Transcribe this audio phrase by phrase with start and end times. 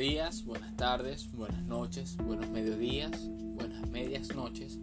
[0.00, 3.10] días, buenas tardes, buenas noches, buenos mediodías,
[3.54, 4.78] buenas medias noches.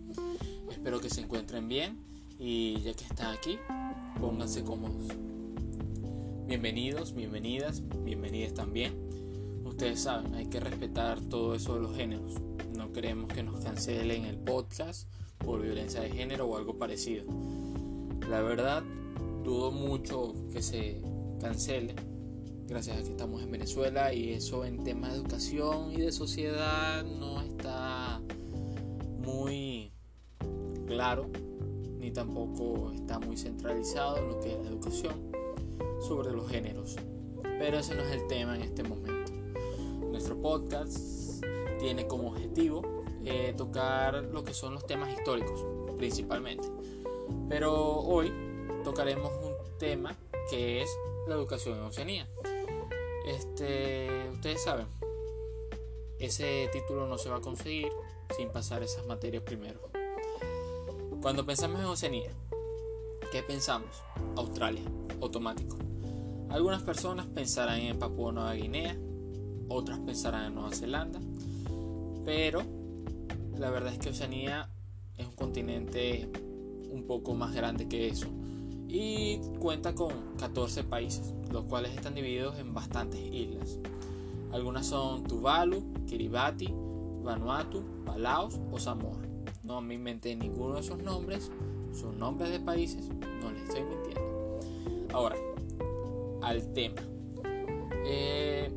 [0.69, 1.97] Espero que se encuentren bien
[2.37, 3.57] y ya que están aquí,
[4.21, 5.07] pónganse cómodos.
[6.45, 8.93] Bienvenidos, bienvenidas, bienvenidas también.
[9.65, 12.33] Ustedes saben, hay que respetar todo eso de los géneros.
[12.75, 15.09] No queremos que nos cancelen el podcast
[15.39, 17.25] por violencia de género o algo parecido.
[18.29, 18.83] La verdad,
[19.43, 21.01] dudo mucho que se
[21.41, 21.95] cancele
[22.67, 27.03] gracias a que estamos en Venezuela y eso en temas de educación y de sociedad
[27.05, 28.21] no está
[29.19, 29.93] muy
[30.85, 31.29] claro
[31.97, 35.31] ni tampoco está muy centralizado en lo que es la educación
[36.01, 36.95] sobre los géneros.
[37.43, 39.31] Pero ese no es el tema en este momento.
[40.11, 40.97] Nuestro podcast
[41.79, 42.81] tiene como objetivo
[43.25, 45.65] eh, tocar lo que son los temas históricos
[45.97, 46.67] principalmente.
[47.49, 48.31] Pero hoy
[48.83, 50.15] tocaremos un tema
[50.49, 50.89] que es
[51.27, 52.27] la educación en Oceanía.
[53.27, 54.87] Este, ustedes saben,
[56.17, 57.89] ese título no se va a conseguir
[58.37, 59.81] sin pasar esas materias primero.
[61.21, 62.31] Cuando pensamos en Oceanía,
[63.29, 64.01] ¿qué pensamos?
[64.37, 64.83] Australia,
[65.21, 65.75] automático.
[66.49, 68.97] Algunas personas pensarán en Papua Nueva Guinea,
[69.67, 71.19] otras pensarán en Nueva Zelanda,
[72.23, 72.61] pero
[73.57, 74.69] la verdad es que Oceanía
[75.17, 76.29] es un continente
[76.89, 78.29] un poco más grande que eso
[78.87, 83.79] y cuenta con 14 países, los cuales están divididos en bastantes islas.
[84.51, 86.73] Algunas son Tuvalu, Kiribati,
[87.23, 89.17] Vanuatu, Palaos o Samoa.
[89.63, 91.51] No me inventé ninguno de esos nombres,
[91.93, 93.09] son nombres de países,
[93.41, 94.59] no les estoy mintiendo.
[95.13, 95.35] Ahora,
[96.41, 97.01] al tema.
[98.05, 98.71] Eh,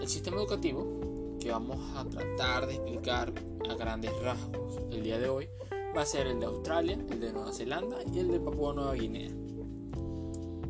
[0.00, 3.32] el sistema educativo que vamos a tratar de explicar
[3.70, 5.48] a grandes rasgos el día de hoy
[5.96, 8.94] va a ser el de Australia, el de Nueva Zelanda y el de Papua Nueva
[8.94, 9.30] Guinea.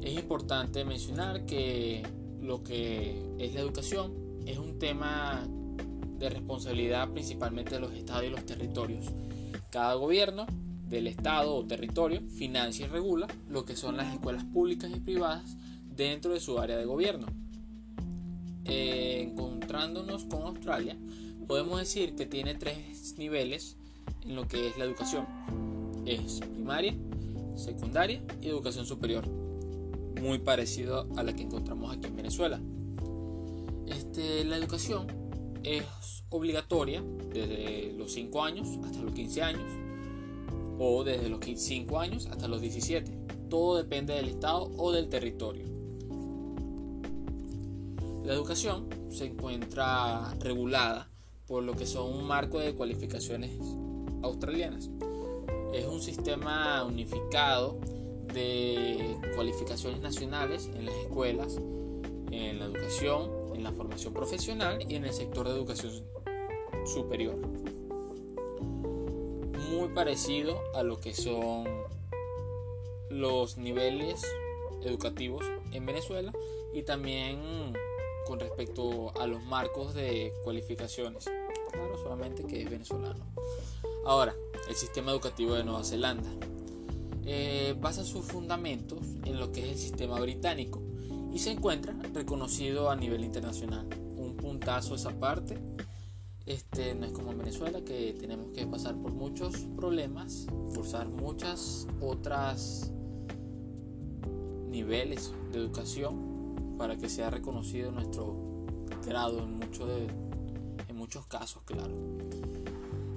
[0.04, 2.02] Es importante mencionar que
[2.42, 4.12] lo que es la educación
[4.44, 5.48] es un tema
[6.18, 9.06] de responsabilidad principalmente de los estados y los territorios.
[9.70, 10.44] Cada gobierno
[10.90, 15.56] del estado o territorio financia y regula lo que son las escuelas públicas y privadas
[15.96, 17.26] dentro de su área de gobierno.
[18.66, 20.98] Eh, encontrándonos con Australia,
[21.48, 23.78] podemos decir que tiene tres niveles
[24.22, 25.26] en lo que es la educación.
[26.04, 26.94] Es primaria,
[27.56, 29.43] secundaria y educación superior
[30.24, 32.58] muy parecido a la que encontramos aquí en Venezuela.
[33.86, 35.06] Este, la educación
[35.62, 35.84] es
[36.30, 37.02] obligatoria
[37.32, 39.64] desde los 5 años hasta los 15 años
[40.78, 43.18] o desde los 5 años hasta los 17.
[43.50, 45.66] Todo depende del estado o del territorio.
[48.24, 51.10] La educación se encuentra regulada
[51.46, 53.50] por lo que son un marco de cualificaciones
[54.22, 54.88] australianas.
[55.74, 57.78] Es un sistema unificado
[58.34, 61.56] de cualificaciones nacionales en las escuelas,
[62.30, 66.04] en la educación, en la formación profesional y en el sector de educación
[66.84, 67.36] superior.
[69.70, 71.66] Muy parecido a lo que son
[73.08, 74.22] los niveles
[74.82, 76.32] educativos en Venezuela
[76.72, 77.72] y también
[78.26, 81.24] con respecto a los marcos de cualificaciones.
[81.70, 83.24] Claro, solamente que es venezolano.
[84.04, 84.34] Ahora,
[84.68, 86.30] el sistema educativo de Nueva Zelanda
[87.26, 90.82] eh, basa sus fundamentos en lo que es el sistema británico
[91.32, 93.88] y se encuentra reconocido a nivel internacional.
[94.16, 95.58] Un puntazo esa parte.
[96.46, 101.86] Este no es como en Venezuela que tenemos que pasar por muchos problemas, forzar muchas
[102.00, 102.92] otras
[104.68, 108.66] niveles de educación para que sea reconocido nuestro
[109.06, 110.06] grado en, mucho de,
[110.88, 111.94] en muchos casos, claro.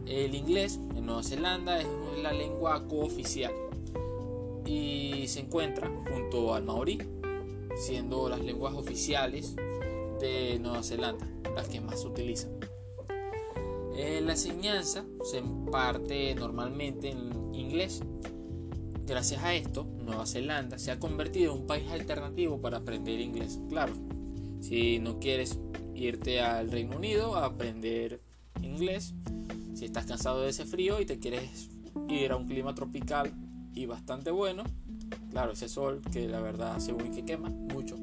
[0.05, 1.87] El inglés en Nueva Zelanda es
[2.23, 3.51] la lengua cooficial
[4.67, 6.99] y se encuentra junto al maorí,
[7.77, 9.55] siendo las lenguas oficiales
[10.19, 12.51] de Nueva Zelanda las que más se utilizan.
[13.95, 18.01] Eh, la enseñanza se imparte normalmente en inglés.
[19.07, 23.59] Gracias a esto, Nueva Zelanda se ha convertido en un país alternativo para aprender inglés.
[23.69, 23.93] Claro,
[24.61, 25.57] si no quieres
[25.95, 28.21] irte al Reino Unido a aprender
[28.61, 29.15] inglés,
[29.73, 31.69] si estás cansado de ese frío y te quieres
[32.09, 33.33] ir a un clima tropical
[33.77, 34.63] y bastante bueno.
[35.29, 37.95] Claro, ese sol que la verdad según que quema mucho.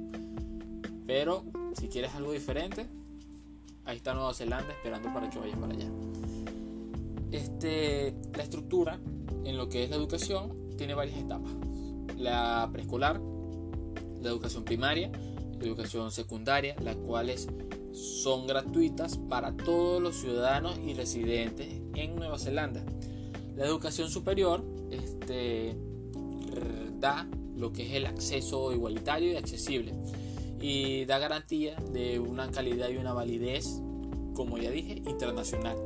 [1.07, 1.45] Pero
[1.77, 2.87] si quieres algo diferente,
[3.85, 5.91] ahí está Nueva Zelanda esperando para que vayas para allá.
[7.33, 9.01] Este, la estructura
[9.45, 11.53] en lo que es la educación tiene varias etapas.
[12.17, 13.21] La preescolar,
[14.23, 15.11] la educación primaria,
[15.59, 17.49] la educación secundaria, las cuales
[17.93, 22.85] son gratuitas para todos los ciudadanos y residentes en Nueva Zelanda.
[23.57, 24.74] La educación superior
[27.01, 27.27] da
[27.57, 29.95] lo que es el acceso igualitario y accesible
[30.61, 33.81] y da garantía de una calidad y una validez
[34.35, 35.77] como ya dije, internacional.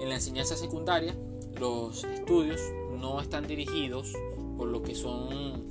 [0.00, 1.16] En la enseñanza secundaria,
[1.58, 2.60] los estudios
[3.00, 4.12] no están dirigidos
[4.56, 5.64] por lo que son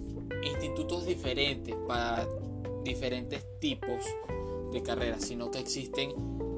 [0.43, 2.27] institutos diferentes para
[2.83, 4.03] diferentes tipos
[4.71, 6.11] de carreras, sino que existen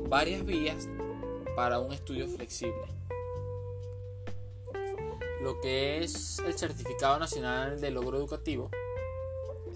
[0.10, 0.88] varias vías
[1.56, 2.97] para un estudio flexible.
[5.48, 8.70] Lo que es el Certificado Nacional de Logro Educativo,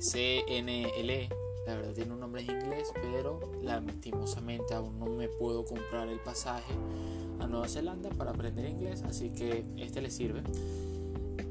[0.02, 1.30] CNLE,
[1.66, 6.20] la verdad tiene un nombre en inglés, pero lastimosamente aún no me puedo comprar el
[6.20, 6.74] pasaje
[7.40, 10.44] a Nueva Zelanda para aprender inglés, así que este le sirve.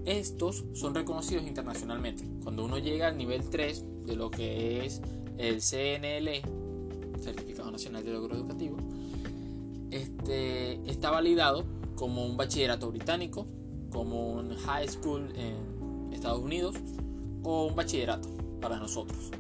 [0.05, 2.23] Estos son reconocidos internacionalmente.
[2.43, 5.01] Cuando uno llega al nivel 3 de lo que es
[5.39, 6.43] el CNL,
[7.23, 8.77] Certificado Nacional de Logro Educativo,
[9.91, 11.65] este, está validado
[11.95, 13.47] como un bachillerato británico,
[13.91, 16.77] como un high school en Estados Unidos
[17.43, 18.29] o un bachillerato
[18.61, 19.31] para nosotros.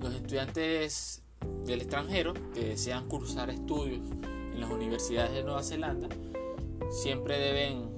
[0.00, 1.22] Los estudiantes
[1.64, 4.00] del extranjero que desean cursar estudios
[4.52, 6.08] en las universidades de Nueva Zelanda
[6.90, 7.90] siempre deben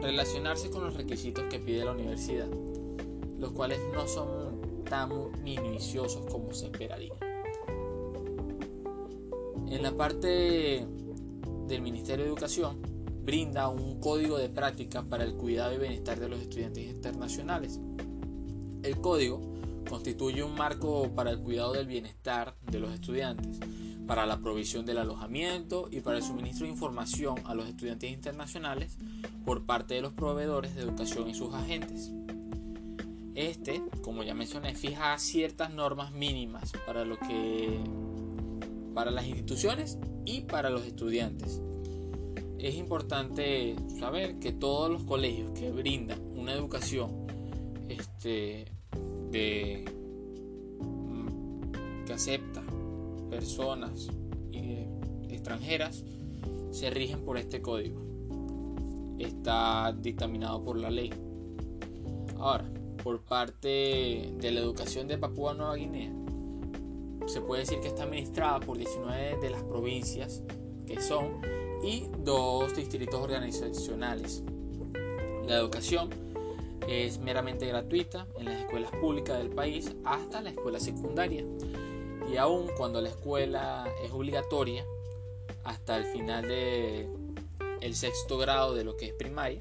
[0.00, 2.48] relacionarse con los requisitos que pide la universidad,
[3.38, 5.10] los cuales no son tan
[5.42, 7.14] minuciosos como se esperaría.
[9.68, 10.86] En la parte
[11.66, 12.93] del Ministerio de Educación
[13.24, 17.80] brinda un código de práctica para el cuidado y bienestar de los estudiantes internacionales.
[18.82, 19.40] El código
[19.88, 23.58] constituye un marco para el cuidado del bienestar de los estudiantes,
[24.06, 28.98] para la provisión del alojamiento y para el suministro de información a los estudiantes internacionales
[29.44, 32.10] por parte de los proveedores de educación y sus agentes.
[33.34, 37.80] Este, como ya mencioné, fija ciertas normas mínimas para lo que
[38.94, 41.60] para las instituciones y para los estudiantes.
[42.64, 47.26] Es importante saber que todos los colegios que brindan una educación
[47.90, 48.64] este,
[50.80, 52.62] mm, que acepta
[53.28, 54.08] personas
[55.28, 56.04] extranjeras
[56.70, 58.00] se rigen por este código.
[59.18, 61.12] Está dictaminado por la ley.
[62.38, 62.64] Ahora,
[63.02, 66.14] por parte de la educación de Papúa Nueva Guinea,
[67.26, 70.42] se puede decir que está administrada por 19 de las provincias
[70.86, 71.42] que son
[71.84, 74.42] y dos distritos organizacionales.
[75.46, 76.08] La educación
[76.88, 81.44] es meramente gratuita en las escuelas públicas del país hasta la escuela secundaria
[82.30, 84.84] y aun cuando la escuela es obligatoria
[85.64, 87.06] hasta el final de
[87.80, 89.60] el sexto grado de lo que es primaria,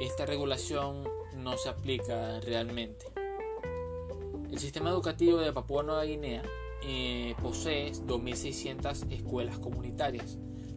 [0.00, 1.04] esta regulación
[1.36, 3.06] no se aplica realmente.
[4.50, 6.42] El sistema educativo de Papúa Nueva Guinea
[6.82, 10.36] eh, posee 2.600 escuelas comunitarias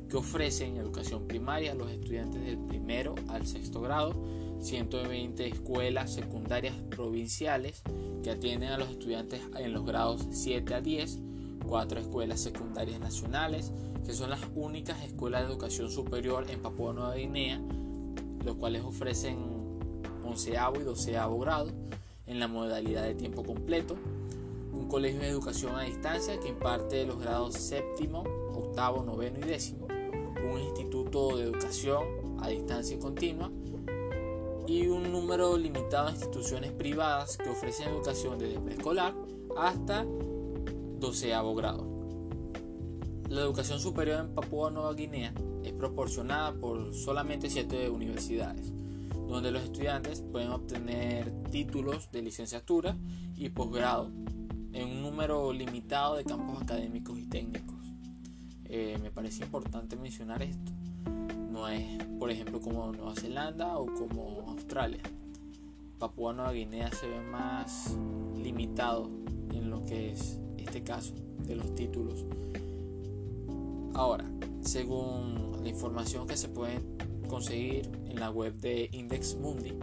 [0.10, 4.14] que ofrecen educación primaria a los estudiantes del primero al sexto grado,
[4.62, 7.82] 120 escuelas secundarias provinciales
[8.24, 11.20] que atienden a los estudiantes en los grados 7 a 10,
[11.68, 13.72] 4 escuelas secundarias nacionales,
[14.06, 17.62] que son las únicas escuelas de educación superior en Papúa Nueva Guinea,
[18.46, 19.38] los cuales ofrecen
[20.24, 21.72] 11 y 12 grado
[22.26, 23.98] en la modalidad de tiempo completo,
[24.74, 29.87] un colegio de educación a distancia que imparte los grados séptimo, octavo, noveno y décimo,
[30.52, 32.04] un instituto de educación
[32.42, 33.52] a distancia continua
[34.68, 39.14] y un número limitado de instituciones privadas que ofrecen educación desde preescolar
[39.58, 40.06] hasta
[41.00, 41.88] doceavo grado.
[43.30, 48.72] La educación superior en Papúa Nueva Guinea es proporcionada por solamente siete universidades,
[49.28, 52.98] donde los estudiantes pueden obtener títulos de licenciatura
[53.36, 54.12] y posgrado
[54.74, 57.77] en un número limitado de campos académicos y técnicos.
[58.70, 60.72] Eh, me parece importante mencionar esto.
[61.52, 65.02] No es, por ejemplo, como Nueva Zelanda o como Australia.
[65.98, 67.96] Papúa Nueva Guinea se ve más
[68.36, 69.10] limitado
[69.52, 71.14] en lo que es este caso
[71.46, 72.26] de los títulos.
[73.94, 74.26] Ahora,
[74.62, 76.82] según la información que se puede
[77.28, 79.74] conseguir en la web de Index Mundi,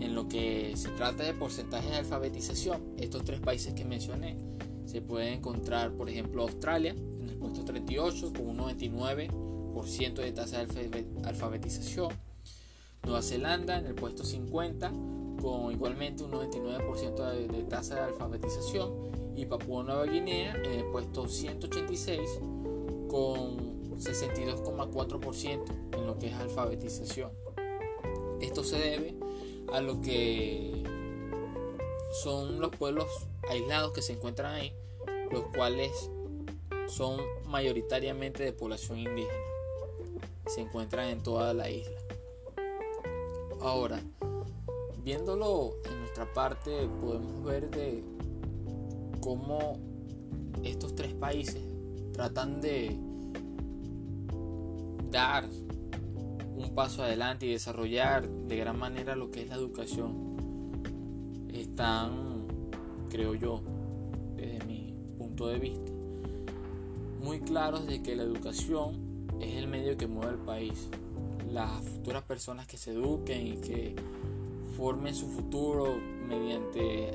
[0.00, 4.38] en lo que se trata de porcentajes de alfabetización, estos tres países que mencioné,
[4.86, 6.96] se puede encontrar, por ejemplo, Australia
[7.40, 12.12] puesto 38 con un 99% de tasa de alfabetización,
[13.02, 14.92] Nueva Zelanda en el puesto 50
[15.40, 20.84] con igualmente un 99% de, de tasa de alfabetización y Papúa Nueva Guinea en el
[20.86, 22.20] puesto 186
[23.08, 27.30] con 62,4% en lo que es alfabetización.
[28.40, 29.14] Esto se debe
[29.72, 30.82] a lo que
[32.22, 33.06] son los pueblos
[33.48, 34.72] aislados que se encuentran ahí,
[35.30, 36.10] los cuales
[36.90, 39.32] son mayoritariamente de población indígena.
[40.46, 41.96] Se encuentran en toda la isla.
[43.60, 44.00] Ahora,
[45.04, 48.02] viéndolo en nuestra parte, podemos ver de
[49.20, 49.78] cómo
[50.64, 51.62] estos tres países
[52.12, 52.98] tratan de
[55.10, 55.44] dar
[56.56, 60.30] un paso adelante y desarrollar de gran manera lo que es la educación
[61.52, 62.46] están,
[63.08, 63.62] creo yo,
[64.36, 65.89] desde mi punto de vista,
[67.22, 70.88] muy claros de que la educación es el medio que mueve el país.
[71.50, 73.94] Las futuras personas que se eduquen y que
[74.76, 75.96] formen su futuro
[76.28, 77.10] mediante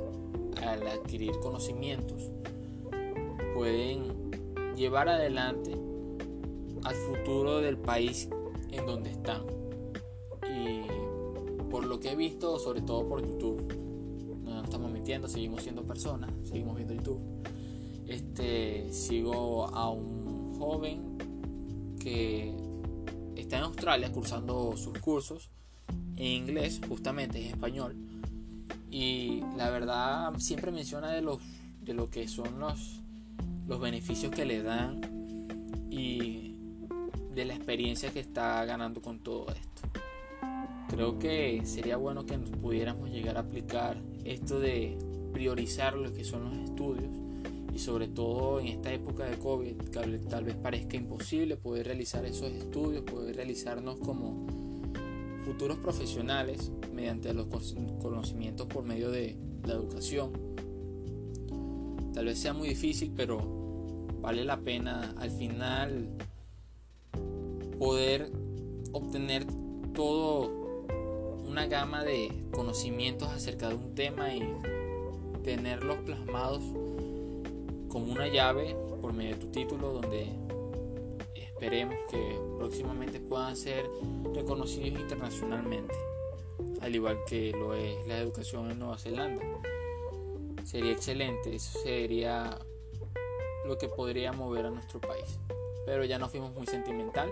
[0.62, 2.30] adquirir conocimientos
[3.54, 4.32] pueden
[4.76, 5.72] llevar adelante
[6.84, 8.30] al futuro del país
[8.72, 9.44] en donde están.
[10.44, 10.82] Y
[11.70, 13.74] por lo que he visto, sobre todo por YouTube,
[14.44, 17.22] no nos estamos mintiendo, seguimos siendo personas, seguimos viendo YouTube.
[18.16, 21.18] Este, sigo a un joven
[22.00, 22.56] que
[23.36, 25.50] está en Australia cursando sus cursos
[26.16, 27.98] en inglés, justamente en español.
[28.90, 31.40] Y la verdad siempre menciona de los
[31.82, 33.02] de lo que son los,
[33.68, 35.02] los beneficios que le dan
[35.92, 36.56] y
[37.34, 39.82] de la experiencia que está ganando con todo esto.
[40.88, 44.98] Creo que sería bueno que nos pudiéramos llegar a aplicar esto de
[45.34, 47.26] priorizar lo que son los estudios
[47.74, 49.76] y sobre todo en esta época de COVID
[50.30, 54.48] tal vez parezca imposible poder realizar esos estudios, poder realizarnos como
[55.46, 57.48] futuros profesionales mediante los
[58.02, 60.32] conocimientos por medio de la educación.
[62.14, 63.40] Tal vez sea muy difícil, pero
[64.22, 66.08] vale la pena al final
[67.78, 68.32] poder
[68.92, 69.46] obtener
[69.94, 70.50] todo
[71.48, 74.42] una gama de conocimientos acerca de un tema y
[75.44, 76.64] tenerlos plasmados
[77.96, 80.28] como una llave por medio de tu título donde
[81.34, 83.90] esperemos que próximamente puedan ser
[84.34, 85.96] reconocidos internacionalmente,
[86.82, 89.42] al igual que lo es la educación en Nueva Zelanda.
[90.66, 92.60] Sería excelente, eso sería
[93.66, 95.40] lo que podría mover a nuestro país
[95.86, 97.30] pero ya nos fuimos muy sentimental.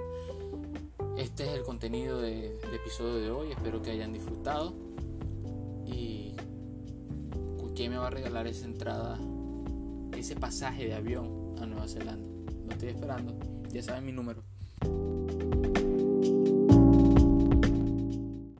[1.18, 4.74] Este es el contenido del episodio de hoy, espero que hayan disfrutado.
[5.86, 6.36] Y
[7.76, 9.20] ¿quién me va a regalar esa entrada,
[10.24, 12.30] ese pasaje de avión a Nueva Zelanda?
[12.66, 13.38] Lo estoy esperando,
[13.74, 14.53] ya saben mi número.